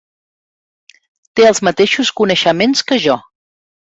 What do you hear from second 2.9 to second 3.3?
que jo.